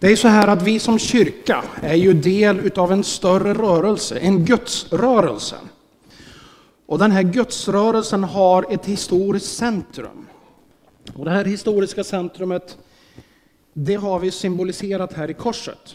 [0.00, 4.18] Det är så här att vi som kyrka är ju del utav en större rörelse,
[4.18, 5.56] en gudsrörelse.
[6.86, 10.26] Och den här gudsrörelsen har ett historiskt centrum.
[11.14, 12.78] Och det här historiska centrumet,
[13.72, 15.94] det har vi symboliserat här i korset.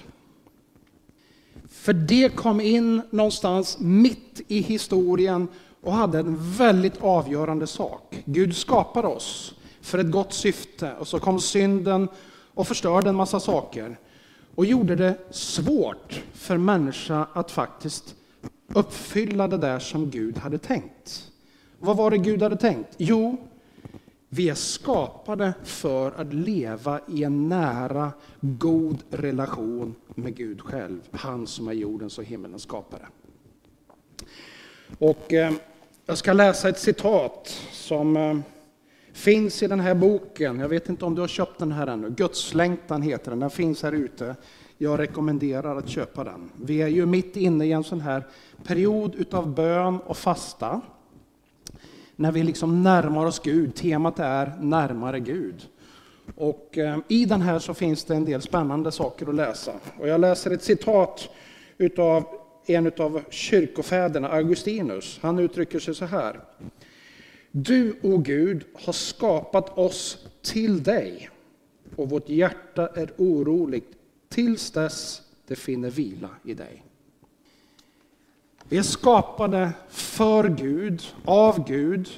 [1.70, 5.48] För det kom in någonstans mitt i historien
[5.82, 8.24] och hade en väldigt avgörande sak.
[8.26, 12.08] Gud skapade oss för ett gott syfte och så kom synden
[12.54, 13.98] och förstörde en massa saker
[14.56, 18.16] och gjorde det svårt för människa att faktiskt
[18.68, 21.32] uppfylla det där som Gud hade tänkt.
[21.80, 22.90] Vad var det Gud hade tänkt?
[22.98, 23.38] Jo,
[24.30, 31.48] vi är skapade för att leva i en nära, god relation med Gud själv, han
[31.48, 33.08] som är jordens och himmelens skapare.
[35.00, 35.54] Och eh,
[36.06, 38.38] jag ska läsa ett citat som eh,
[39.14, 40.60] finns i den här boken.
[40.60, 42.10] Jag vet inte om du har köpt den här ännu.
[42.10, 43.40] Gudslängtan heter den.
[43.40, 44.36] Den finns här ute.
[44.78, 46.50] Jag rekommenderar att köpa den.
[46.56, 48.24] Vi är ju mitt inne i en sån här
[48.64, 50.82] period utav bön och fasta.
[52.16, 53.76] När vi liksom närmar oss Gud.
[53.76, 55.68] Temat är närmare Gud.
[56.36, 59.72] Och eh, i den här så finns det en del spännande saker att läsa.
[60.00, 61.30] Och jag läser ett citat
[61.78, 62.26] utav
[62.66, 65.20] en av kyrkofäderna, Augustinus.
[65.22, 66.40] Han uttrycker sig så här.
[67.56, 71.30] Du, o Gud, har skapat oss till dig
[71.96, 73.92] och vårt hjärta är oroligt
[74.30, 76.84] tills dess det finner vila i dig.
[78.70, 82.10] Vi är skapade för Gud, av Gud.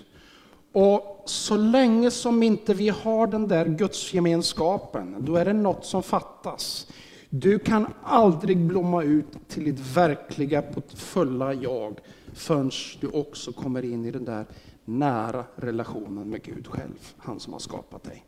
[0.72, 6.03] Och så länge som inte vi har den där gudsgemenskapen, då är det något som
[6.03, 6.88] fattas.
[7.30, 10.64] Du kan aldrig blomma ut till ditt verkliga,
[10.95, 11.99] fulla jag
[12.33, 14.45] förrän du också kommer in i den där
[14.86, 18.25] nära relationen med Gud själv, han som har skapat dig.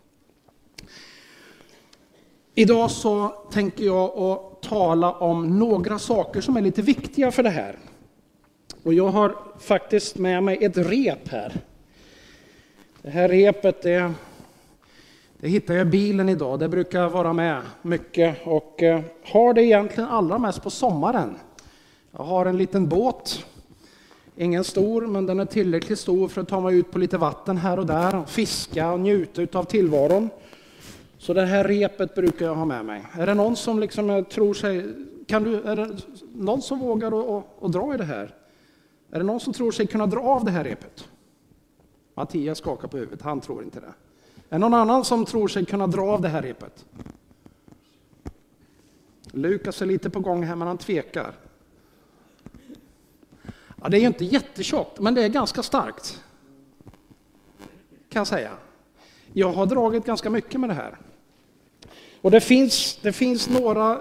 [2.54, 7.50] Idag så tänker jag att tala om några saker som är lite viktiga för det
[7.50, 7.76] här.
[8.84, 11.62] Och jag har faktiskt med mig ett rep här.
[13.02, 14.14] Det här repet det,
[15.38, 16.60] det hittar jag i bilen idag.
[16.60, 21.36] Det brukar vara med mycket och eh, har det egentligen allra mest på sommaren.
[22.12, 23.46] Jag har en liten båt.
[24.40, 27.58] Ingen stor, men den är tillräckligt stor för att ta mig ut på lite vatten
[27.58, 30.30] här och där, fiska och njuta av tillvaron.
[31.18, 33.06] Så det här repet brukar jag ha med mig.
[33.14, 34.96] Är det någon som liksom eh, tror sig,
[35.28, 35.98] kan du, är det
[36.34, 37.08] någon som vågar
[37.62, 38.36] att dra i det här?
[39.12, 41.10] Är det någon som tror sig kunna dra av det här repet?
[42.16, 43.86] Mattias skakar på huvudet, han tror inte det.
[43.86, 43.94] Är
[44.50, 46.86] det någon annan som tror sig kunna dra av det här repet?
[49.32, 51.34] Lukas är lite på gång här, men han tvekar.
[53.82, 56.24] Ja, det är ju inte jättetjockt, men det är ganska starkt.
[58.10, 58.52] Kan jag säga.
[59.34, 60.98] Jag har dragit ganska mycket med det här.
[62.22, 64.00] Och det finns, det finns några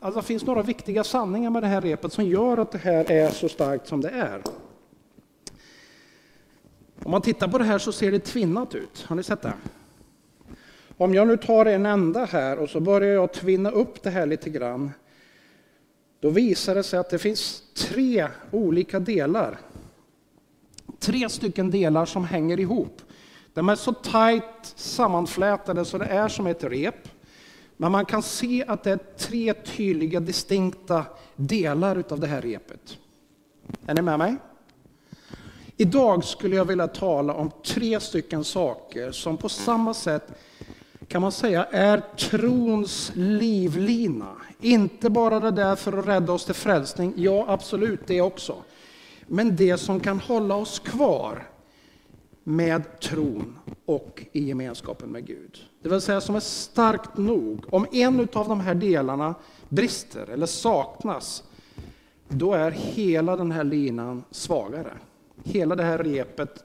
[0.00, 3.10] Alltså det finns några viktiga sanningar med det här repet som gör att det här
[3.10, 4.42] är så starkt som det är.
[7.02, 9.04] Om man tittar på det här så ser det tvinnat ut.
[9.08, 9.52] Har ni sett det?
[10.96, 14.26] Om jag nu tar en ända här och så börjar jag tvinna upp det här
[14.26, 14.90] lite grann.
[16.20, 19.58] Då visar det sig att det finns tre olika delar.
[20.98, 23.02] Tre stycken delar som hänger ihop.
[23.54, 27.08] De är så tajt sammanflätade så det är som ett rep.
[27.76, 31.04] Men man kan se att det är tre tydliga distinkta
[31.36, 32.98] delar av det här repet.
[33.86, 34.36] Är ni med mig?
[35.76, 40.32] Idag skulle jag vilja tala om tre stycken saker som på samma sätt
[41.08, 44.36] kan man säga är trons livlina.
[44.60, 48.56] Inte bara det där för att rädda oss till frälsning, ja absolut det också.
[49.26, 51.48] Men det som kan hålla oss kvar
[52.44, 55.58] med tron och i gemenskapen med Gud.
[55.82, 57.64] Det vill säga som är starkt nog.
[57.70, 59.34] Om en av de här delarna
[59.68, 61.42] brister eller saknas,
[62.28, 64.92] då är hela den här linan svagare.
[65.44, 66.64] Hela det här repet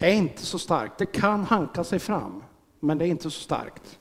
[0.00, 0.98] är inte så starkt.
[0.98, 2.42] Det kan hanka sig fram,
[2.80, 3.98] men det är inte så starkt.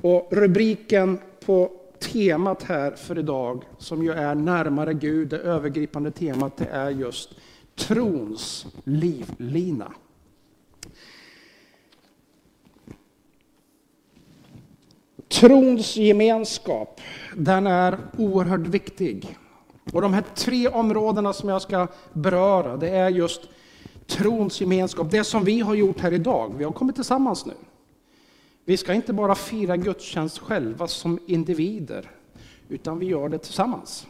[0.00, 1.18] Och rubriken
[1.48, 6.90] på temat här för idag, som ju är närmare Gud, det övergripande temat, det är
[6.90, 7.34] just
[7.76, 9.92] trons livlina.
[15.28, 17.00] Trons gemenskap,
[17.36, 19.36] den är oerhört viktig.
[19.92, 23.42] Och de här tre områdena som jag ska beröra, det är just
[24.06, 25.10] trons gemenskap.
[25.10, 27.54] Det som vi har gjort här idag, vi har kommit tillsammans nu.
[28.68, 32.10] Vi ska inte bara fira gudstjänst själva som individer,
[32.68, 34.06] utan vi gör det tillsammans.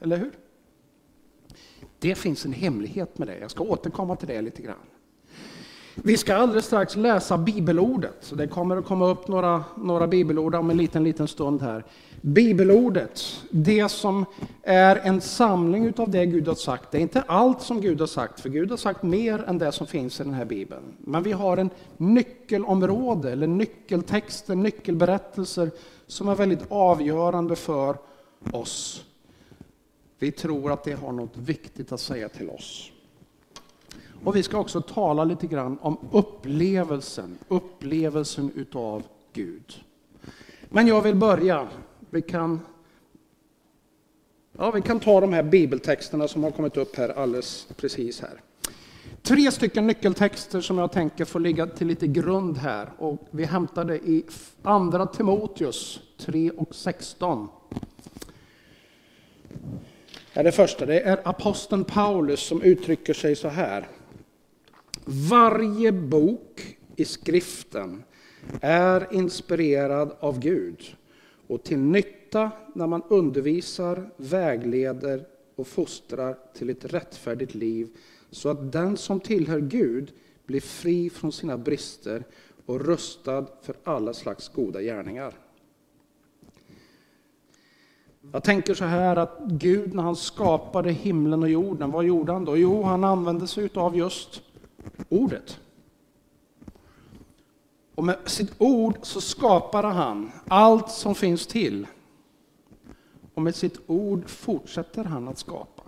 [0.00, 0.30] Eller hur?
[1.98, 3.38] Det finns en hemlighet med det.
[3.38, 4.76] Jag ska återkomma till det lite grann.
[5.94, 8.32] Vi ska alldeles strax läsa bibelordet.
[8.36, 11.84] Det kommer att komma upp några, några bibelord om en liten, liten stund här.
[12.20, 14.24] Bibelordet, det som
[14.62, 16.90] är en samling av det Gud har sagt.
[16.90, 19.72] Det är inte allt som Gud har sagt, för Gud har sagt mer än det
[19.72, 20.82] som finns i den här bibeln.
[20.98, 25.70] Men vi har en nyckelområde, eller nyckeltexter, nyckelberättelser
[26.06, 27.96] som är väldigt avgörande för
[28.52, 29.04] oss.
[30.18, 32.90] Vi tror att det har något viktigt att säga till oss.
[34.24, 39.74] Och vi ska också tala lite grann om upplevelsen, upplevelsen utav Gud.
[40.68, 41.68] Men jag vill börja.
[42.10, 42.60] Vi kan,
[44.58, 48.40] ja, vi kan ta de här bibeltexterna som har kommit upp här alldeles precis här.
[49.22, 52.90] Tre stycken nyckeltexter som jag tänker får ligga till lite grund här.
[52.98, 54.24] Och vi hämtar det i
[54.62, 57.48] Andra Timoteus 3 och 16.
[60.34, 63.88] det första, det är aposteln Paulus som uttrycker sig så här.
[65.04, 68.02] Varje bok i skriften
[68.60, 70.96] är inspirerad av Gud
[71.48, 77.88] och till nytta när man undervisar, vägleder och fostrar till ett rättfärdigt liv
[78.30, 80.12] så att den som tillhör Gud
[80.46, 82.24] blir fri från sina brister
[82.66, 85.34] och rustad för alla slags goda gärningar.
[88.32, 92.44] Jag tänker så här att Gud när han skapade himlen och jorden, vad gjorde han
[92.44, 92.56] då?
[92.56, 94.42] Jo, han använde sig av just
[95.08, 95.60] ordet.
[97.98, 101.86] Och med sitt ord så skapade han allt som finns till.
[103.34, 105.82] Och med sitt ord fortsätter han att skapa.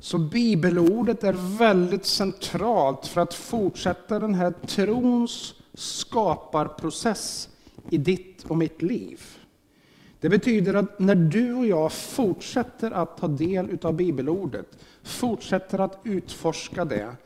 [0.00, 7.48] Så bibelordet är väldigt centralt för att fortsätta den här trons skaparprocess
[7.90, 9.20] i ditt och mitt liv.
[10.20, 16.00] Det betyder att när du och jag fortsätter att ta del av bibelordet, fortsätter att
[16.04, 17.16] utforska det,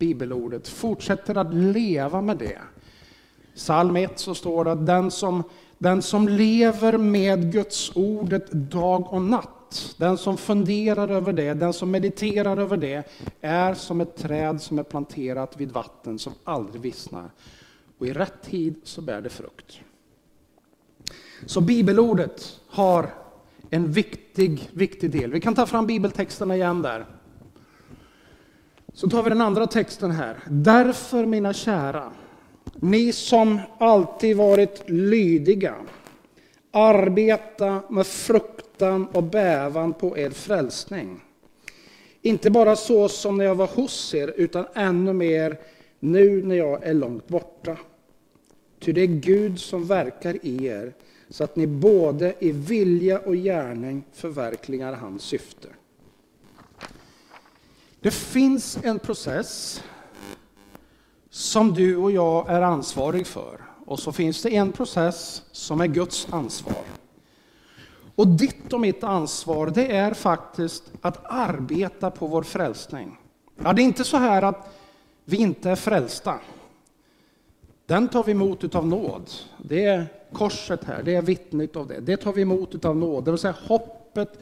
[0.00, 2.58] bibelordet, fortsätter att leva med det.
[3.54, 5.42] Psalm 1 så står det att den som,
[5.78, 11.72] den som lever med Guds ordet dag och natt, den som funderar över det, den
[11.72, 13.10] som mediterar över det,
[13.40, 17.30] är som ett träd som är planterat vid vatten som aldrig vissnar.
[17.98, 19.80] Och i rätt tid så bär det frukt.
[21.46, 23.14] Så bibelordet har
[23.70, 25.32] en viktig, viktig del.
[25.32, 27.06] Vi kan ta fram bibeltexterna igen där.
[28.92, 30.38] Så tar vi den andra texten här.
[30.50, 32.12] Därför mina kära,
[32.74, 35.74] ni som alltid varit lydiga,
[36.70, 41.20] arbeta med fruktan och bävan på er frälsning.
[42.22, 45.58] Inte bara så som när jag var hos er, utan ännu mer
[46.00, 47.76] nu när jag är långt borta.
[48.80, 50.92] Ty det är Gud som verkar i er,
[51.28, 55.68] så att ni både i vilja och gärning förverkligar hans syfte.
[58.00, 59.82] Det finns en process
[61.30, 63.60] som du och jag är ansvarig för.
[63.86, 66.82] Och så finns det en process som är Guds ansvar.
[68.14, 73.18] Och ditt och mitt ansvar, det är faktiskt att arbeta på vår frälsning.
[73.64, 74.76] Ja, det är inte så här att
[75.24, 76.40] vi inte är frälsta.
[77.86, 79.30] Den tar vi emot utav nåd.
[79.58, 82.00] Det är korset här, det är vittnet av det.
[82.00, 84.38] Det tar vi emot utav nåd, det vill säga hoppet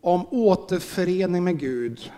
[0.00, 2.10] om återförening med Gud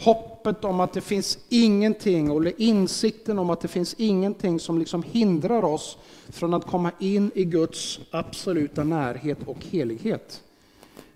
[0.00, 5.02] hoppet om att det finns ingenting, eller insikten om att det finns ingenting som liksom
[5.02, 5.98] hindrar oss
[6.28, 10.42] från att komma in i Guds absoluta närhet och helighet.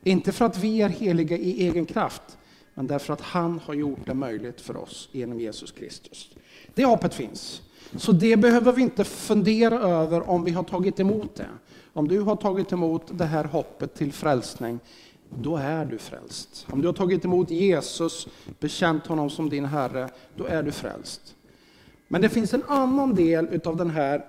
[0.03, 2.23] Inte för att vi är heliga i egen kraft,
[2.75, 6.31] men därför att han har gjort det möjligt för oss genom Jesus Kristus.
[6.75, 7.63] Det hoppet finns.
[7.97, 11.49] Så det behöver vi inte fundera över om vi har tagit emot det.
[11.93, 14.79] Om du har tagit emot det här hoppet till frälsning,
[15.29, 16.67] då är du frälst.
[16.71, 18.29] Om du har tagit emot Jesus,
[18.61, 21.37] bekänt honom som din Herre, då är du frälst.
[22.09, 24.25] Men det finns en annan del av den här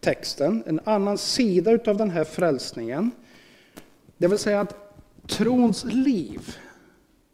[0.00, 3.10] texten, en annan sida av den här frälsningen.
[4.16, 4.94] Det vill säga att
[5.26, 6.56] trons liv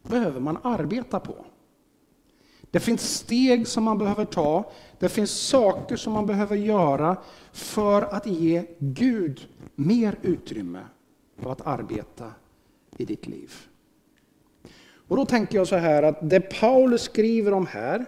[0.03, 1.45] behöver man arbeta på.
[2.71, 7.17] Det finns steg som man behöver ta, det finns saker som man behöver göra
[7.53, 10.81] för att ge Gud mer utrymme
[11.39, 12.33] för att arbeta
[12.97, 13.53] i ditt liv.
[15.09, 18.05] Och då tänker jag så här att det Paulus skriver om här,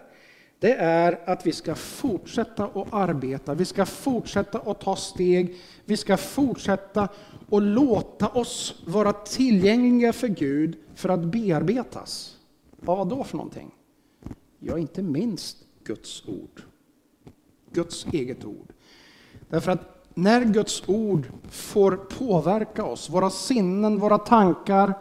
[0.58, 5.96] det är att vi ska fortsätta att arbeta, vi ska fortsätta att ta steg, vi
[5.96, 7.08] ska fortsätta
[7.50, 12.36] att låta oss vara tillgängliga för Gud för att bearbetas.
[12.76, 13.70] Vad då för någonting?
[14.58, 16.62] Ja, inte minst Guds ord.
[17.72, 18.72] Guds eget ord.
[19.48, 24.94] Därför att när Guds ord får påverka oss, våra sinnen, våra tankar,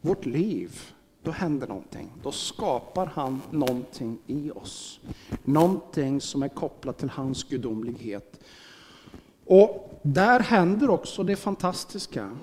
[0.00, 0.80] vårt liv,
[1.22, 2.12] då händer någonting.
[2.22, 5.00] Då skapar han någonting i oss.
[5.44, 8.40] Någonting som är kopplat till hans gudomlighet.
[9.46, 12.36] Och där händer också det fantastiska.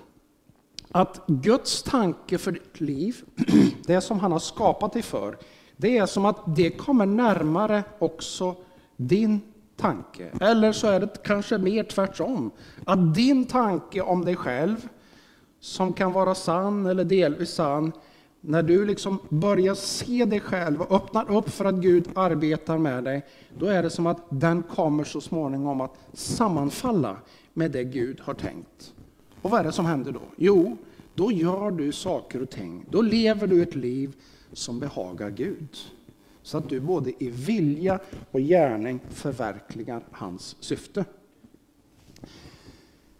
[0.92, 3.22] Att Guds tanke för ditt liv,
[3.88, 5.38] det som han har skapat dig för,
[5.78, 8.56] det är som att det kommer närmare också
[8.98, 9.53] din
[9.84, 10.32] tanke.
[10.42, 12.52] Eller så är det kanske mer tvärtom.
[12.86, 14.88] Att din tanke om dig själv,
[15.60, 17.92] som kan vara sann eller delvis sann,
[18.42, 23.04] när du liksom börjar se dig själv och öppnar upp för att Gud arbetar med
[23.04, 23.26] dig,
[23.58, 27.18] då är det som att den kommer så småningom att sammanfalla
[27.54, 28.94] med det Gud har tänkt.
[29.42, 30.22] Och vad är det som händer då?
[30.36, 30.78] Jo,
[31.16, 32.86] då gör du saker och ting.
[32.90, 34.16] Då lever du ett liv
[34.54, 35.78] som behagar Gud.
[36.44, 38.00] Så att du både i vilja
[38.32, 41.06] och gärning förverkligar hans syfte.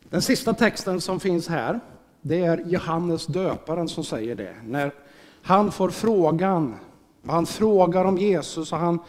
[0.10, 1.80] Den sista texten som finns här,
[2.22, 4.56] det är Johannes döparen som säger det.
[4.66, 4.94] När
[5.42, 6.76] han får frågan,
[7.26, 9.00] han frågar om Jesus och han,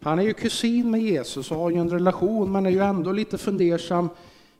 [0.00, 3.12] han är ju kusin med Jesus och har ju en relation men är ju ändå
[3.12, 4.08] lite fundersam.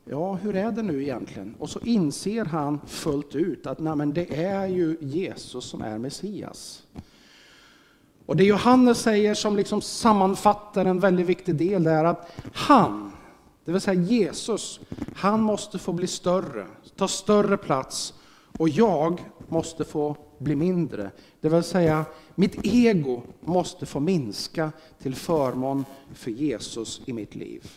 [0.05, 1.55] Ja, hur är det nu egentligen?
[1.59, 5.97] Och så inser han fullt ut att nej, men det är ju Jesus som är
[5.97, 6.83] Messias.
[8.31, 13.11] Och det Johannes säger som liksom sammanfattar en väldigt viktig del är att han,
[13.65, 14.79] det vill säga Jesus,
[15.15, 18.13] han måste få bli större, ta större plats
[18.57, 21.11] och jag måste få bli mindre.
[21.41, 24.71] Det vill säga, mitt ego måste få minska
[25.01, 27.71] till förmån för Jesus i mitt liv.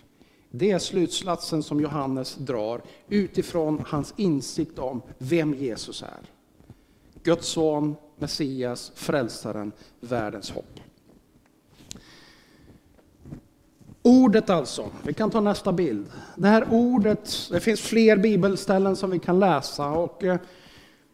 [0.51, 6.21] Det är slutsatsen som Johannes drar utifrån hans insikt om vem Jesus är.
[7.23, 10.81] Guds son, Messias, frälsaren, världens hopp.
[14.03, 16.07] Ordet alltså, vi kan ta nästa bild.
[16.37, 20.39] Det här ordet, det finns fler bibelställen som vi kan läsa och eh,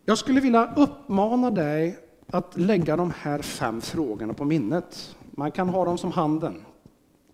[0.05, 5.17] jag skulle vilja uppmana dig att lägga de här fem frågorna på minnet.
[5.31, 6.65] Man kan ha dem som handen.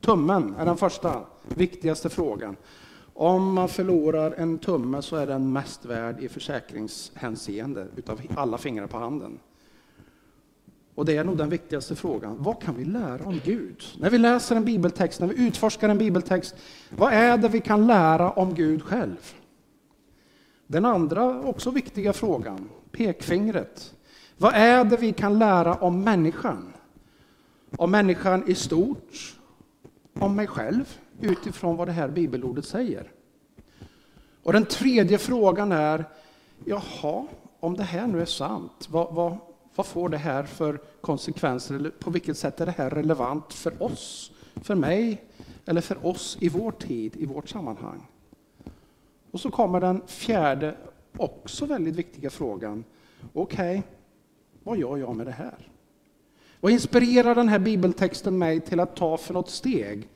[0.00, 2.56] Tummen är den första, viktigaste frågan.
[3.14, 8.86] Om man förlorar en tumme så är den mest värd i försäkringshänseende utav alla fingrar
[8.86, 9.38] på handen.
[10.96, 12.36] Och det är nog den viktigaste frågan.
[12.38, 13.82] Vad kan vi lära om Gud?
[13.98, 16.56] När vi läser en bibeltext, när vi utforskar en bibeltext,
[16.90, 19.32] vad är det vi kan lära om Gud själv?
[20.66, 23.94] Den andra också viktiga frågan, pekfingret.
[24.36, 26.72] Vad är det vi kan lära om människan?
[27.76, 29.36] Om människan i stort,
[30.20, 33.12] om mig själv, utifrån vad det här bibelordet säger.
[34.42, 36.04] Och den tredje frågan är,
[36.64, 37.26] jaha,
[37.60, 39.36] om det här nu är sant, vad, vad,
[39.76, 41.74] vad får det här för konsekvenser?
[41.74, 45.24] Eller på vilket sätt är det här relevant för oss, för mig
[45.64, 48.06] eller för oss i vår tid, i vårt sammanhang?
[49.30, 50.76] Och så kommer den fjärde,
[51.16, 52.84] också väldigt viktiga frågan.
[53.32, 53.82] Okej, okay,
[54.62, 55.68] vad gör jag med det här?
[56.60, 60.08] Vad inspirerar den här bibeltexten mig till att ta för något steg?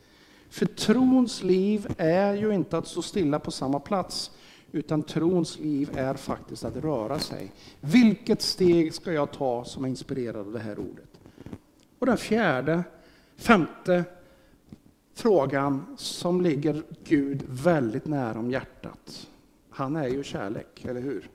[0.50, 4.30] För trons liv är ju inte att stå stilla på samma plats,
[4.72, 7.52] utan trons liv är faktiskt att röra sig.
[7.80, 11.20] Vilket steg ska jag ta som är inspirerad av det här ordet?
[11.98, 12.84] Och den fjärde,
[13.36, 14.04] femte
[15.14, 19.28] frågan som ligger Gud väldigt nära om hjärtat.
[19.70, 21.30] Han är ju kärlek, eller hur?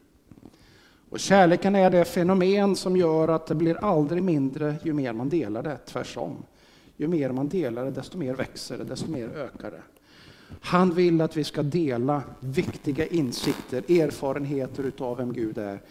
[1.09, 5.29] Och kärleken är det fenomen som gör att det blir aldrig mindre ju mer man
[5.29, 6.35] delar det, tvärsom.
[6.97, 9.81] Ju mer man delar det, desto mer växer det, desto mer ökar det.
[10.61, 15.81] Han vill att vi ska dela viktiga insikter, erfarenheter utav vem Gud är.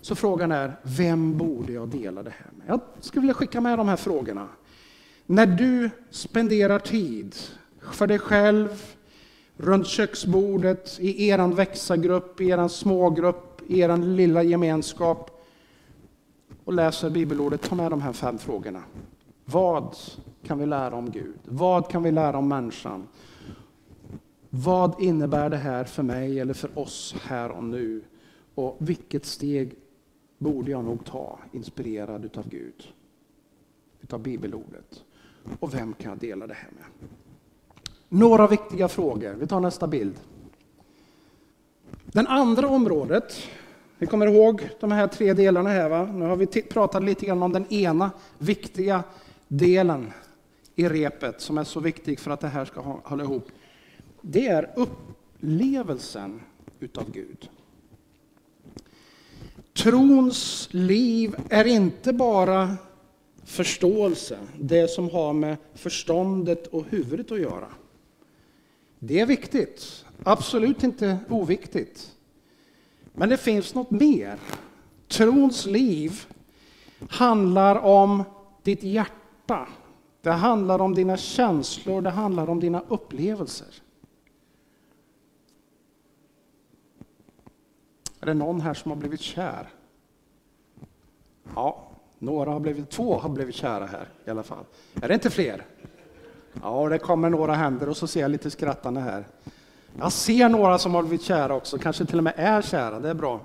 [0.00, 2.66] Så frågan är, vem borde jag dela det här med?
[2.68, 4.48] Jag skulle vilja skicka med de här frågorna.
[5.26, 7.36] När du spenderar tid
[7.92, 8.82] för dig själv,
[9.56, 15.44] runt köksbordet, i eran växagrupp, i eran smågrupp, i eran lilla gemenskap
[16.64, 18.82] och läser bibelordet, ta med de här fem frågorna.
[19.44, 19.96] Vad
[20.46, 21.38] kan vi lära om Gud?
[21.44, 23.08] Vad kan vi lära om människan?
[24.54, 28.02] Vad innebär det här för mig eller för oss här och nu?
[28.54, 29.74] Och vilket steg
[30.38, 32.88] borde jag nog ta, inspirerad utav Gud,
[34.00, 35.04] utav bibelordet?
[35.60, 37.08] Och vem kan jag dela det här med?
[38.08, 39.34] Några viktiga frågor.
[39.40, 40.14] Vi tar nästa bild.
[42.04, 43.34] Det andra området,
[43.98, 45.88] vi kommer ihåg de här tre delarna här.
[45.88, 46.04] Va?
[46.12, 49.04] Nu har vi pratat lite grann om den ena viktiga
[49.48, 50.12] delen
[50.74, 53.48] i repet som är så viktig för att det här ska hålla ihop.
[54.22, 56.40] Det är upplevelsen
[56.80, 57.50] utav Gud.
[59.72, 62.76] Trons liv är inte bara
[63.44, 67.68] förståelse, det som har med förståndet och huvudet att göra.
[68.98, 72.12] Det är viktigt, absolut inte oviktigt.
[73.12, 74.36] Men det finns något mer.
[75.08, 76.26] Trons liv
[77.08, 78.22] handlar om
[78.62, 79.68] ditt hjärta.
[80.20, 83.82] Det handlar om dina känslor, det handlar om dina upplevelser.
[88.22, 89.68] Är det någon här som har blivit kär?
[91.54, 91.88] Ja,
[92.18, 94.64] några har blivit, två har blivit kära här i alla fall.
[95.02, 95.66] Är det inte fler?
[96.62, 99.28] Ja, det kommer några händer och så ser jag lite skrattande här.
[99.98, 103.08] Jag ser några som har blivit kära också, kanske till och med är kära, det
[103.08, 103.40] är bra.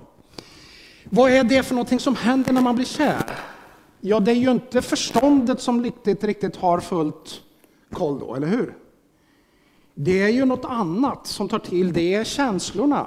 [1.04, 3.30] Vad är det för någonting som händer när man blir kär?
[4.00, 7.40] Ja, det är ju inte förståndet som riktigt, riktigt har fullt
[7.92, 8.76] koll då, eller hur?
[9.94, 13.06] Det är ju något annat som tar till, det är känslorna.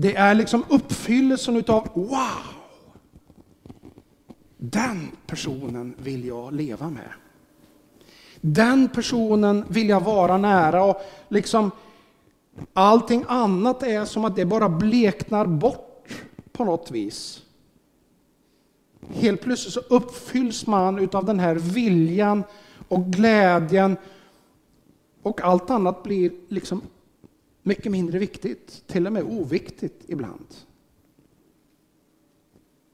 [0.00, 2.54] Det är liksom uppfyllelsen utav wow!
[4.56, 7.08] Den personen vill jag leva med.
[8.40, 11.70] Den personen vill jag vara nära och liksom
[12.72, 16.08] allting annat är som att det bara bleknar bort
[16.52, 17.42] på något vis.
[19.08, 22.44] Helt plötsligt så uppfylls man utav den här viljan
[22.88, 23.96] och glädjen
[25.22, 26.82] och allt annat blir liksom
[27.62, 30.46] mycket mindre viktigt, till och med oviktigt ibland.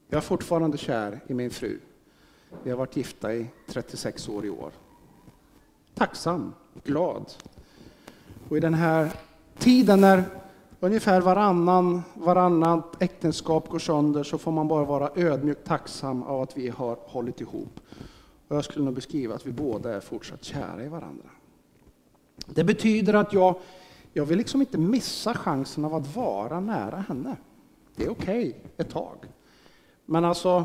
[0.09, 1.79] Jag är fortfarande kär i min fru.
[2.63, 4.73] Vi har varit gifta i 36 år i år.
[5.95, 6.55] Tacksam,
[6.85, 7.33] glad.
[8.49, 9.11] Och i den här
[9.59, 10.25] tiden när
[10.81, 16.57] ungefär varannan, varannat äktenskap går sönder så får man bara vara ödmjukt tacksam av att
[16.57, 17.81] vi har hållit ihop.
[18.49, 21.29] Och jag skulle nog beskriva att vi båda är fortsatt kära i varandra.
[22.47, 23.55] Det betyder att jag,
[24.17, 27.37] jag vill liksom inte missa chansen av att vara nära henne.
[27.97, 29.17] Det är okej okay, ett tag.
[30.07, 30.65] Men alltså,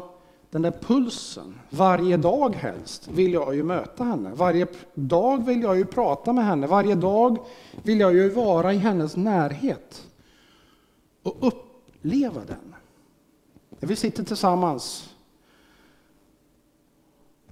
[0.50, 4.32] den där pulsen, varje dag helst, vill jag ju möta henne.
[4.34, 6.68] Varje dag vill jag ju prata med henne.
[6.68, 7.38] Varje dag
[7.84, 10.08] vill jag ju vara i hennes närhet
[11.24, 12.76] och uppleva den.
[13.80, 15.14] När vi sitter tillsammans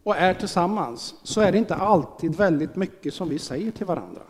[0.03, 4.21] och är tillsammans så är det inte alltid väldigt mycket som vi säger till varandra.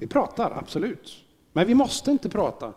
[0.00, 1.16] Vi pratar, absolut.
[1.52, 2.72] Men vi måste inte prata.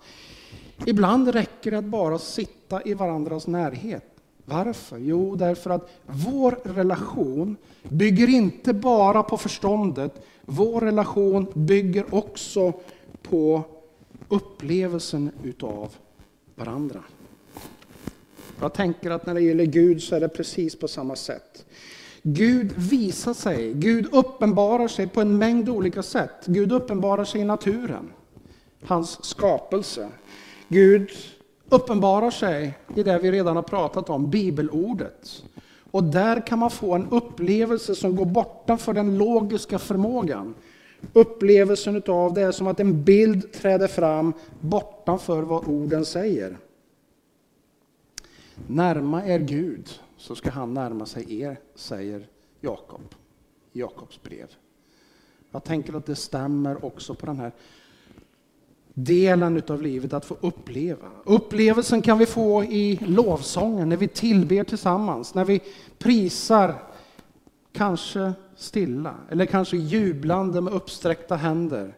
[0.85, 4.05] Ibland räcker det att bara sitta i varandras närhet.
[4.45, 4.97] Varför?
[4.97, 10.25] Jo, därför att vår relation bygger inte bara på förståndet.
[10.45, 12.73] Vår relation bygger också
[13.21, 13.63] på
[14.27, 15.95] upplevelsen utav
[16.55, 17.03] varandra.
[18.59, 21.65] Jag tänker att när det gäller Gud så är det precis på samma sätt.
[22.23, 26.45] Gud visar sig, Gud uppenbarar sig på en mängd olika sätt.
[26.45, 28.11] Gud uppenbarar sig i naturen,
[28.83, 30.09] hans skapelse.
[30.67, 31.09] Gud
[31.69, 35.43] uppenbarar sig i det vi redan har pratat om, bibelordet.
[35.91, 40.53] Och där kan man få en upplevelse som går bortanför den logiska förmågan.
[41.13, 46.57] Upplevelsen av det är som att en bild träder fram bortanför vad orden säger.
[48.67, 49.89] Närma er Gud
[50.21, 52.27] så ska han närma sig er, säger
[52.59, 53.15] Jakob
[53.73, 54.47] i Jakobs brev.
[55.51, 57.51] Jag tänker att det stämmer också på den här
[58.93, 61.11] delen av livet att få uppleva.
[61.23, 65.61] Upplevelsen kan vi få i lovsången, när vi tillber tillsammans, när vi
[65.97, 66.83] prisar,
[67.71, 71.97] kanske stilla eller kanske jublande med uppsträckta händer.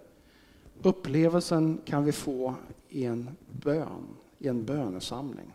[0.81, 2.55] Upplevelsen kan vi få
[2.89, 4.07] i en bön,
[4.39, 5.53] i en bönesamling.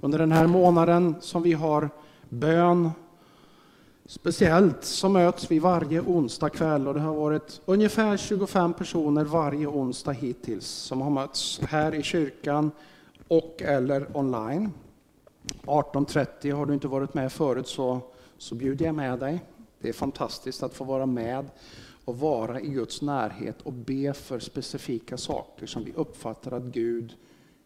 [0.00, 1.90] Under den här månaden som vi har
[2.28, 2.90] bön
[4.04, 9.66] Speciellt så möts vi varje onsdag kväll och det har varit ungefär 25 personer varje
[9.66, 12.70] onsdag hittills som har mötts här i kyrkan
[13.28, 14.70] och eller online.
[15.62, 18.00] 18.30 har du inte varit med förut så,
[18.38, 19.44] så bjuder jag med dig.
[19.80, 21.50] Det är fantastiskt att få vara med
[22.04, 27.16] och vara i Guds närhet och be för specifika saker som vi uppfattar att Gud,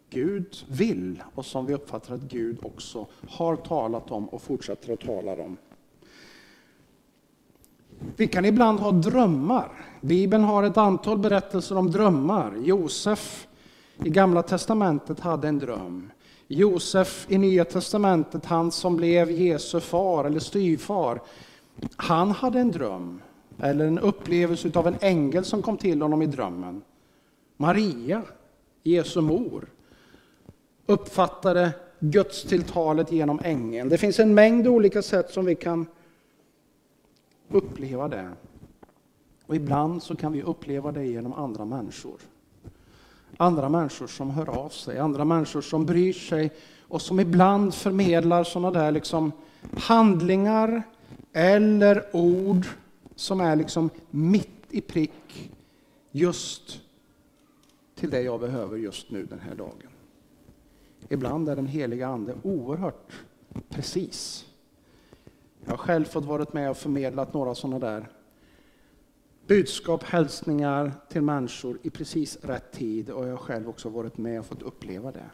[0.09, 4.99] Gud vill och som vi uppfattar att Gud också har talat om och fortsätter att
[4.99, 5.57] tala om.
[8.15, 9.71] Vi kan ibland ha drömmar.
[10.01, 12.55] Bibeln har ett antal berättelser om drömmar.
[12.63, 13.47] Josef
[14.03, 16.11] i Gamla testamentet hade en dröm.
[16.47, 21.21] Josef i Nya testamentet, han som blev Jesu far eller styvfar,
[21.95, 23.21] han hade en dröm
[23.59, 26.81] eller en upplevelse av en ängel som kom till honom i drömmen.
[27.57, 28.21] Maria,
[28.83, 29.67] Jesu mor,
[30.87, 33.89] uppfattade Guds tilltalet genom ängeln.
[33.89, 35.85] Det finns en mängd olika sätt som vi kan
[37.49, 38.29] uppleva det.
[39.45, 42.19] Och ibland så kan vi uppleva det genom andra människor.
[43.37, 48.43] Andra människor som hör av sig, andra människor som bryr sig och som ibland förmedlar
[48.43, 49.31] sådana där liksom
[49.77, 50.83] handlingar
[51.33, 52.65] eller ord
[53.15, 55.51] som är liksom mitt i prick
[56.11, 56.81] just
[57.95, 59.86] till det jag behöver just nu den här dagen.
[61.09, 63.11] Ibland är den heliga Ande oerhört
[63.69, 64.45] precis.
[65.65, 68.09] Jag har själv fått varit med och förmedlat några sådana där
[69.47, 74.39] budskap, hälsningar till människor i precis rätt tid och jag har själv också varit med
[74.39, 75.29] och fått uppleva det.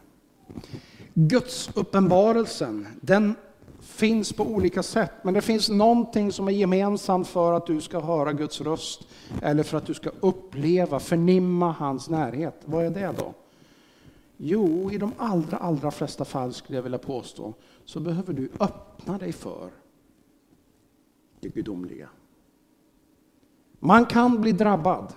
[1.13, 3.35] Guds uppenbarelsen, den
[3.79, 7.99] finns på olika sätt, men det finns någonting som är gemensamt för att du ska
[7.99, 9.07] höra Guds röst
[9.41, 12.55] eller för att du ska uppleva, förnimma hans närhet.
[12.65, 13.33] Vad är det då?
[14.37, 17.53] Jo, i de allra, allra flesta fall skulle jag vilja påstå
[17.85, 19.69] så behöver du öppna dig för
[21.39, 22.09] det gudomliga.
[23.79, 25.13] Man kan bli drabbad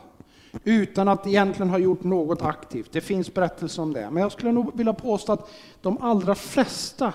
[0.65, 2.93] utan att egentligen ha gjort något aktivt.
[2.93, 4.11] Det finns berättelser om det.
[4.11, 5.51] Men jag skulle nog vilja påstå att
[5.81, 7.13] de allra flesta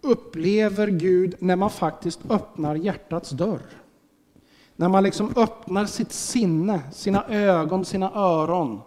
[0.00, 3.62] upplever Gud när man faktiskt öppnar hjärtats dörr.
[4.76, 8.80] När man liksom öppnar sitt sinne, sina ögon, sina öron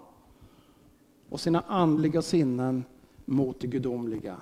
[1.33, 2.83] och sina andliga sinnen
[3.25, 4.35] mot det gudomliga.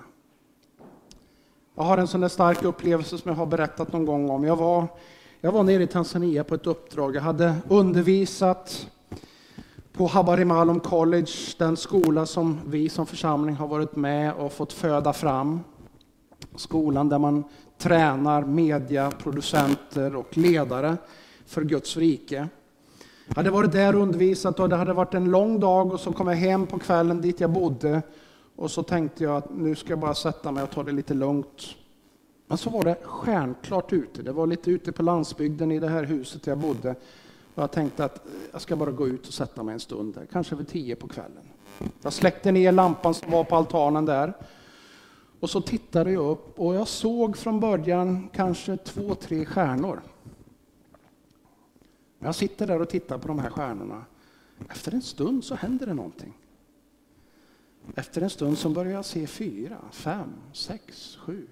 [1.74, 4.44] Jag har en sån där stark upplevelse som jag har berättat någon gång om.
[4.44, 4.86] Jag var,
[5.40, 7.16] jag var nere i Tanzania på ett uppdrag.
[7.16, 8.90] Jag hade undervisat
[9.92, 15.12] på Habarimalom College, den skola som vi som församling har varit med och fått föda
[15.12, 15.60] fram.
[16.56, 17.44] Skolan där man
[17.78, 20.96] tränar media, producenter och ledare
[21.46, 22.48] för Guds rike.
[23.26, 26.12] Jag hade varit där och undervisat och det hade varit en lång dag och så
[26.12, 28.02] kom jag hem på kvällen dit jag bodde
[28.56, 31.14] och så tänkte jag att nu ska jag bara sätta mig och ta det lite
[31.14, 31.76] lugnt.
[32.46, 34.22] Men så var det stjärnklart ute.
[34.22, 36.94] Det var lite ute på landsbygden i det här huset jag bodde.
[37.54, 40.14] Och jag tänkte att eh, jag ska bara gå ut och sätta mig en stund
[40.14, 41.42] där, kanske vid tio på kvällen.
[42.02, 44.32] Jag släckte ner lampan som var på altanen där.
[45.40, 50.00] Och så tittade jag upp och jag såg från början kanske två, tre stjärnor.
[52.22, 54.04] Jag sitter där och tittar på de här stjärnorna.
[54.68, 56.38] Efter en stund så händer det någonting.
[57.94, 61.46] Efter en stund så börjar jag se fyra, fem, sex, sju.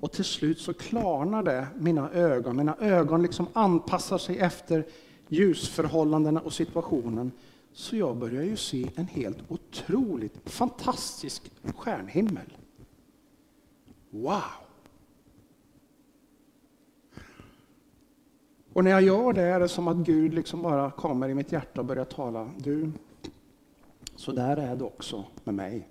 [0.00, 2.56] Och till slut så klarnar det mina ögon.
[2.56, 4.86] Mina ögon liksom anpassar sig efter
[5.28, 7.32] ljusförhållandena och situationen.
[7.72, 12.56] Så jag börjar ju se en helt otroligt fantastisk stjärnhimmel.
[14.10, 14.61] Wow!
[18.72, 21.52] Och när jag gör det är det som att Gud liksom bara kommer i mitt
[21.52, 22.50] hjärta och börjar tala.
[22.58, 22.92] Du,
[24.16, 25.88] så där är det också med mig.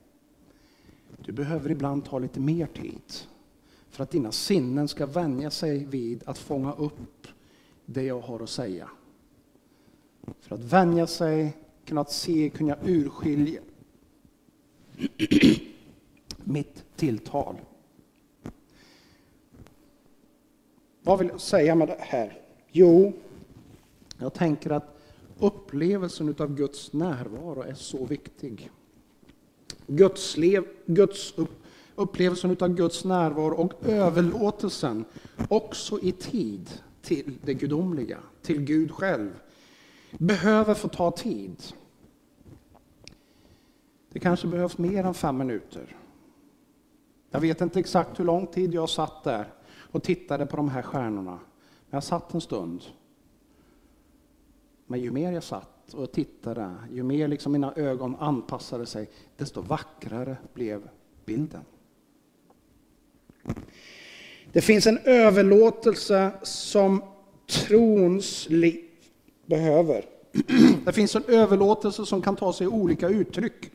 [1.18, 3.02] Du behöver ibland ta lite mer tid
[3.90, 7.28] för att dina sinnen ska vänja sig vid att fånga upp
[7.86, 8.90] det jag har att säga.
[10.40, 13.62] För att vänja sig, kunna se, kunna urskilja
[16.44, 17.56] mitt tilltal.
[21.02, 22.42] Vad vill jag säga med det här?
[22.72, 23.14] Jo,
[24.18, 25.02] jag tänker att
[25.40, 28.72] upplevelsen av Guds närvaro är så viktig.
[29.88, 31.64] Guds, lev, Guds upp,
[31.96, 35.06] upplevelsen av Guds närvaro och överlåtelsen
[35.50, 36.70] också i tid
[37.02, 39.32] till det gudomliga, till Gud själv,
[40.12, 41.56] behöver få ta tid.
[44.10, 45.98] Det kanske behövs mer än fem minuter.
[47.32, 49.54] Jag vet inte exakt hur lång tid jag satt där
[49.92, 51.40] och tittade på de här stjärnorna.
[51.92, 52.84] Men jag satt en stund.
[54.88, 59.62] Men ju mer jag satt och tittade, ju mer liksom mina ögon anpassade sig, desto
[59.62, 60.90] vackrare blev
[61.26, 61.62] bilden.
[64.52, 67.04] Det finns en överlåtelse som
[67.48, 68.86] trons liv
[69.46, 70.06] behöver.
[70.86, 73.72] Det finns en överlåtelse som kan ta sig olika uttryck.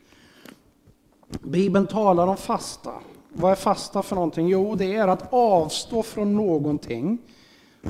[1.27, 2.93] Bibeln talar om fasta.
[3.29, 4.47] Vad är fasta för någonting?
[4.47, 7.19] Jo, det är att avstå från någonting.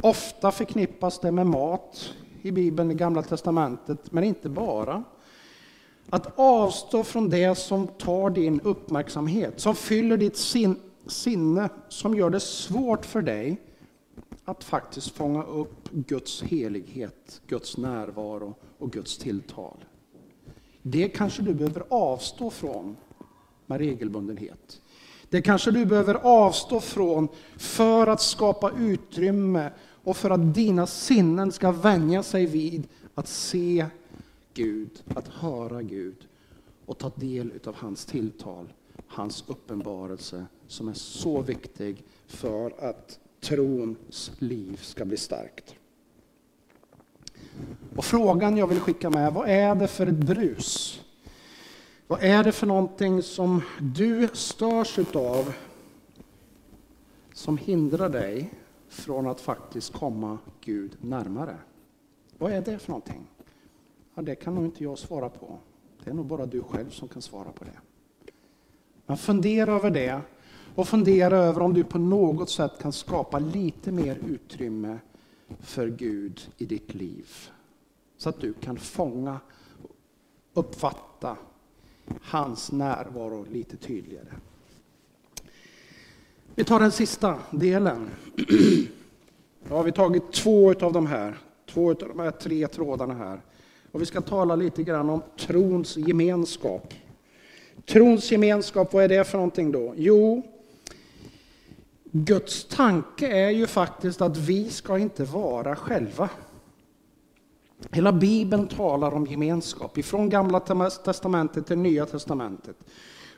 [0.03, 5.03] Ofta förknippas det med mat i Bibeln, i Gamla Testamentet, men inte bara.
[6.09, 10.75] Att avstå från det som tar din uppmärksamhet, som fyller ditt sin,
[11.07, 13.61] sinne, som gör det svårt för dig
[14.45, 19.85] att faktiskt fånga upp Guds helighet, Guds närvaro och Guds tilltal.
[20.81, 22.97] Det kanske du behöver avstå från
[23.65, 24.81] med regelbundenhet.
[25.29, 29.71] Det kanske du behöver avstå från för att skapa utrymme
[30.07, 33.85] och för att dina sinnen ska vänja sig vid att se
[34.53, 36.27] Gud, att höra Gud
[36.85, 38.73] och ta del av hans tilltal,
[39.07, 45.75] hans uppenbarelse som är så viktig för att trons liv ska bli starkt.
[47.95, 51.01] Och frågan jag vill skicka med, vad är det för ett brus?
[52.07, 55.53] Vad är det för någonting som du störs utav
[57.33, 58.53] som hindrar dig
[58.97, 61.57] från att faktiskt komma Gud närmare?
[62.37, 63.27] Vad är det för någonting?
[64.15, 65.59] Ja, det kan nog inte jag svara på.
[66.03, 67.79] Det är nog bara du själv som kan svara på det.
[69.05, 70.21] Men fundera över det
[70.75, 74.99] och fundera över om du på något sätt kan skapa lite mer utrymme
[75.59, 77.29] för Gud i ditt liv.
[78.17, 79.39] Så att du kan fånga,
[80.53, 81.37] uppfatta
[82.21, 84.33] hans närvaro lite tydligare.
[86.57, 88.09] Vi tar den sista delen.
[89.69, 91.37] Då har vi tagit två av de här,
[91.69, 93.41] två av de här tre trådarna här.
[93.91, 96.93] Och vi ska tala lite grann om trons gemenskap.
[97.85, 99.93] Trons gemenskap, vad är det för någonting då?
[99.97, 100.43] Jo,
[102.11, 106.29] Guds tanke är ju faktiskt att vi ska inte vara själva.
[107.91, 112.75] Hela Bibeln talar om gemenskap, ifrån Gamla testamentet till Nya testamentet.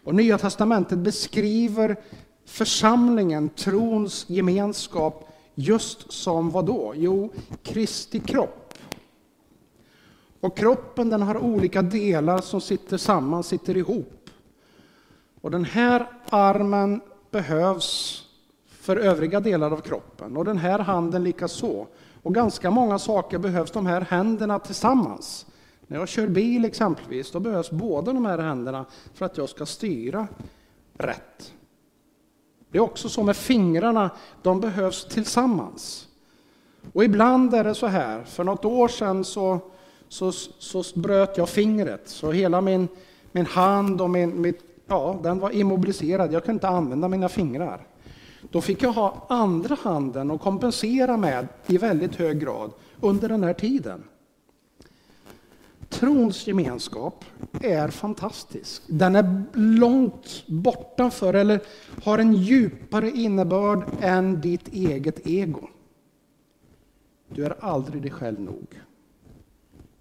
[0.04, 1.98] Och Nya testamentet beskriver
[2.50, 6.94] församlingen, trons gemenskap, just som vad då?
[6.96, 7.34] Jo,
[7.64, 8.74] Kristi kropp.
[10.40, 14.30] Och kroppen den har olika delar som sitter samman, sitter ihop.
[15.42, 18.24] Och den här armen behövs
[18.70, 21.88] för övriga delar av kroppen och den här handen lika så.
[22.24, 25.46] Och ganska många saker behövs de här händerna tillsammans.
[25.88, 29.66] När jag kör bil exempelvis, då behövs båda de här händerna för att jag ska
[29.66, 30.28] styra
[30.94, 31.54] rätt.
[32.72, 34.10] Det är också så med fingrarna,
[34.42, 36.08] de behövs tillsammans.
[36.94, 39.60] Och ibland är det så här, för något år sedan så,
[40.10, 42.88] så, så bröt jag fingret, så hela min,
[43.32, 47.88] min hand och min, mitt, ja, den var immobiliserad, jag kunde inte använda mina fingrar.
[48.52, 53.44] Då fick jag ha andra handen och kompensera med i väldigt hög grad under den
[53.44, 54.04] här tiden.
[55.90, 57.26] Trons gemenskap
[57.62, 58.84] är fantastisk.
[58.88, 61.62] Den är långt bortanför, eller
[62.04, 65.68] har en djupare innebörd än ditt eget ego.
[67.30, 68.82] Du är aldrig dig själv nog.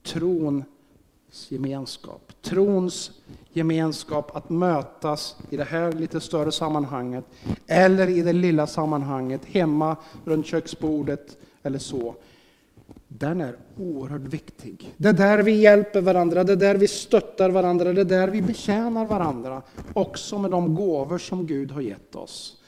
[0.03, 0.65] Trons
[1.49, 2.33] gemenskap.
[2.43, 3.11] Trons
[3.53, 7.25] gemenskap att mötas i det här lite större sammanhanget
[7.67, 12.15] eller i det lilla sammanhanget hemma runt köksbordet eller så
[13.09, 14.95] den är oerhört viktig.
[14.97, 18.29] Det är där vi hjälper varandra, det är där vi stöttar varandra, det är där
[18.29, 19.63] vi betjänar varandra.
[19.93, 22.63] Också med de gåvor som Gud har gett oss.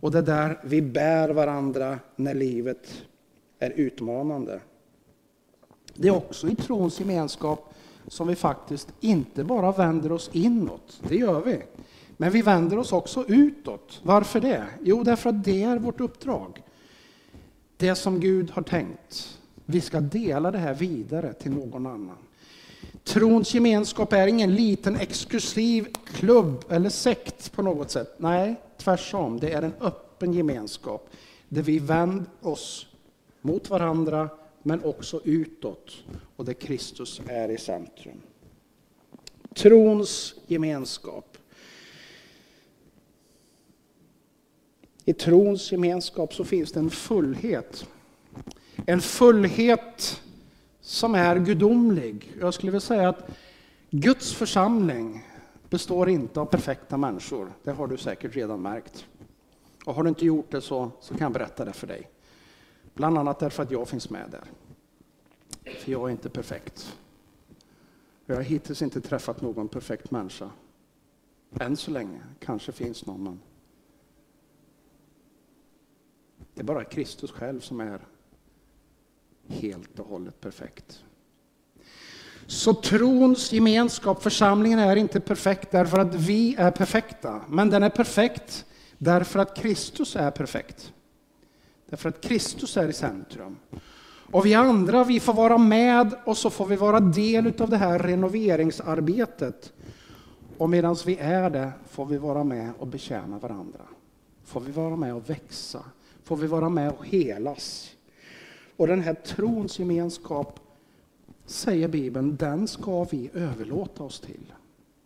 [0.00, 3.02] Och det är där vi bär varandra när livet
[3.58, 4.60] är utmanande.
[5.94, 7.74] Det är också i trons gemenskap
[8.08, 11.62] som vi faktiskt inte bara vänder oss inåt, det gör vi.
[12.16, 14.00] Men vi vänder oss också utåt.
[14.02, 14.66] Varför det?
[14.82, 16.62] Jo, därför att det är vårt uppdrag.
[17.76, 19.39] Det som Gud har tänkt.
[19.70, 22.16] Vi ska dela det här vidare till någon annan.
[23.04, 28.14] Trons gemenskap är ingen liten exklusiv klubb eller sekt på något sätt.
[28.16, 29.40] Nej, tvärtom.
[29.40, 31.10] Det är en öppen gemenskap
[31.48, 32.86] där vi vänder oss
[33.40, 34.28] mot varandra
[34.62, 36.04] men också utåt
[36.36, 38.20] och där Kristus är i centrum.
[39.54, 41.36] Trons gemenskap.
[45.04, 47.86] I trons gemenskap så finns det en fullhet
[48.86, 50.22] en fullhet
[50.80, 52.36] som är gudomlig.
[52.40, 53.30] Jag skulle vilja säga att
[53.90, 55.26] Guds församling
[55.70, 57.52] består inte av perfekta människor.
[57.62, 59.06] Det har du säkert redan märkt.
[59.84, 62.10] Och har du inte gjort det så, så kan jag berätta det för dig.
[62.94, 64.44] Bland annat därför att jag finns med där.
[65.72, 66.96] För jag är inte perfekt.
[68.26, 70.50] Jag har hittills inte träffat någon perfekt människa.
[71.60, 72.20] Än så länge.
[72.38, 73.40] Kanske finns någon, men
[76.54, 78.00] det är bara Kristus själv som är
[79.50, 81.02] helt och hållet perfekt.
[82.46, 87.90] Så trons gemenskap, församlingen är inte perfekt därför att vi är perfekta, men den är
[87.90, 88.64] perfekt
[88.98, 90.92] därför att Kristus är perfekt.
[91.86, 93.56] Därför att Kristus är i centrum.
[94.30, 97.76] Och vi andra, vi får vara med och så får vi vara del av det
[97.76, 99.72] här renoveringsarbetet.
[100.58, 103.82] Och medan vi är det får vi vara med och betjäna varandra.
[104.44, 105.84] Får vi vara med och växa.
[106.24, 107.90] Får vi vara med och helas.
[108.80, 110.60] Och den här trons gemenskap,
[111.44, 114.52] säger Bibeln, den ska vi överlåta oss till.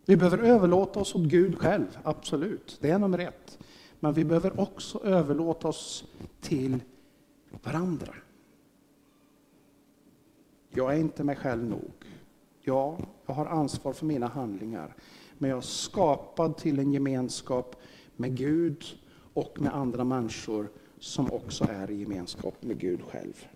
[0.05, 2.77] Vi behöver överlåta oss åt Gud själv, absolut.
[2.81, 3.59] Det är nummer ett.
[3.99, 6.05] Men vi behöver också överlåta oss
[6.41, 6.79] till
[7.63, 8.13] varandra.
[10.69, 11.91] Jag är inte mig själv nog.
[12.61, 14.95] Ja, jag har ansvar för mina handlingar.
[15.37, 17.75] Men jag är skapad till en gemenskap
[18.15, 18.83] med Gud
[19.33, 20.67] och med andra människor
[20.99, 23.47] som också är i gemenskap med Gud själv.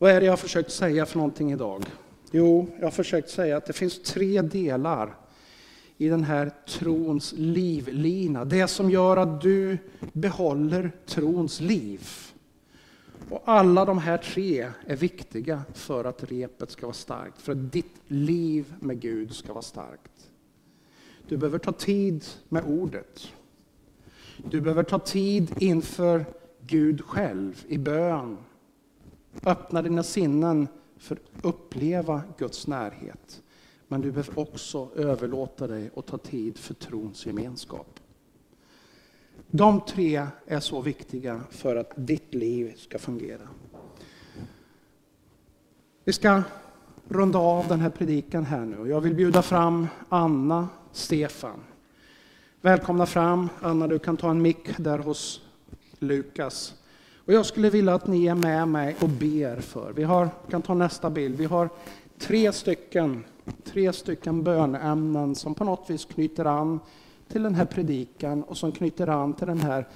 [0.00, 1.84] Vad är det jag har försökt säga för någonting idag?
[2.30, 5.14] Jo, jag har försökt säga att det finns tre delar
[5.96, 8.44] i den här trons livlina.
[8.44, 9.78] Det som gör att du
[10.12, 12.08] behåller trons liv.
[13.30, 17.72] Och alla de här tre är viktiga för att repet ska vara starkt, för att
[17.72, 20.30] ditt liv med Gud ska vara starkt.
[21.28, 23.32] Du behöver ta tid med ordet.
[24.50, 26.24] Du behöver ta tid inför
[26.60, 28.36] Gud själv i bön.
[29.44, 33.42] Öppna dina sinnen för att uppleva Guds närhet.
[33.88, 38.00] Men du behöver också överlåta dig och ta tid för trons gemenskap.
[39.46, 43.48] De tre är så viktiga för att ditt liv ska fungera.
[46.04, 46.42] Vi ska
[47.08, 48.88] runda av den här predikan här nu.
[48.88, 51.60] Jag vill bjuda fram Anna, Stefan.
[52.60, 53.48] Välkomna fram.
[53.60, 55.42] Anna, du kan ta en mick där hos
[55.98, 56.74] Lukas.
[57.30, 59.92] Och jag skulle vilja att ni är med mig och ber för.
[59.92, 61.36] Vi har, kan ta nästa bild.
[61.36, 61.68] Vi har
[62.18, 63.24] tre stycken,
[63.64, 66.80] tre stycken bönämnen som på något vis knyter an
[67.28, 69.88] till den här predikan och som knyter an till den här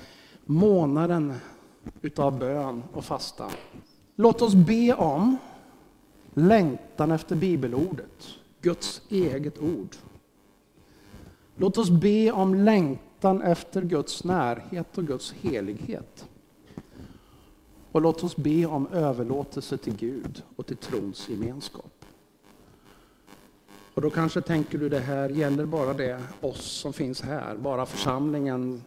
[0.44, 1.34] månaden
[2.02, 3.50] utav bön och fasta.
[4.16, 5.36] Låt oss be om
[6.34, 8.28] längtan efter bibelordet,
[8.60, 9.96] Guds eget ord.
[11.56, 16.28] Låt oss be om längtan efter Guds närhet och Guds helighet.
[17.94, 22.04] Och låt oss be om överlåtelse till Gud och till trons gemenskap.
[23.94, 27.86] Och då kanske tänker du det här gäller bara det oss som finns här, bara
[27.86, 28.82] församlingen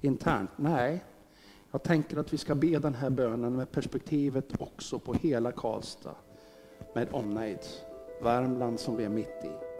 [0.00, 0.50] internt.
[0.56, 1.04] Nej,
[1.70, 6.14] jag tänker att vi ska be den här bönen med perspektivet också på hela Karlstad
[6.94, 7.60] med omnejd,
[8.22, 9.71] Värmland som vi är mitt i.